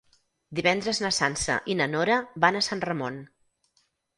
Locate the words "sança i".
1.17-1.77